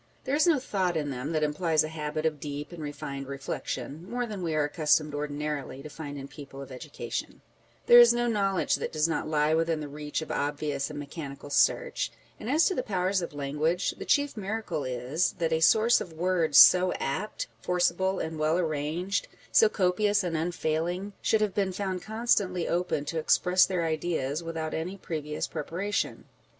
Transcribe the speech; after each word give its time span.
There 0.23 0.33
is 0.33 0.47
no 0.47 0.57
thought 0.57 0.97
in 0.97 1.11
them 1.11 1.31
that 1.31 1.43
implies 1.43 1.83
a 1.83 1.87
habit 1.87 2.25
of 2.25 2.39
deep 2.39 2.71
and 2.71 2.81
refined 2.81 3.27
reflection 3.27 4.09
(more 4.09 4.25
than 4.25 4.41
we 4.41 4.55
are 4.55 4.63
accustomed 4.63 5.13
ordinarily 5.13 5.83
to 5.83 5.89
find 5.89 6.17
in 6.17 6.27
people 6.27 6.59
of 6.59 6.71
education); 6.71 7.41
there 7.85 7.99
is 7.99 8.11
no 8.11 8.25
knowledge 8.25 8.77
that 8.77 8.91
does 8.91 9.07
not 9.07 9.27
lie 9.27 9.53
within 9.53 9.79
the 9.79 9.87
reach 9.87 10.23
of 10.23 10.31
obvious 10.31 10.89
and 10.89 10.97
mechanical 10.97 11.51
search; 11.51 12.11
and 12.39 12.49
as 12.49 12.65
to 12.65 12.73
the 12.73 12.81
powers 12.81 13.21
of 13.21 13.31
language, 13.35 13.91
the 13.91 14.03
chief 14.05 14.35
miracle 14.35 14.83
is, 14.85 15.33
that 15.33 15.53
a 15.53 15.59
source 15.59 16.01
of 16.01 16.13
words 16.13 16.57
so 16.57 16.91
apt, 16.93 17.45
forcible, 17.61 18.17
and 18.17 18.39
well 18.39 18.57
arranged, 18.57 19.27
so 19.51 19.69
copious 19.69 20.23
and 20.23 20.35
unfailing, 20.35 21.13
should 21.21 21.41
have 21.41 21.53
been 21.53 21.71
found 21.71 22.01
constantly 22.01 22.67
open 22.67 23.05
to 23.05 23.19
express 23.19 23.67
their 23.67 23.83
ideas 23.85 24.41
without 24.41 24.73
any 24.73 24.97
previous 24.97 25.47
prepara 25.47 25.93
tion. 25.93 26.25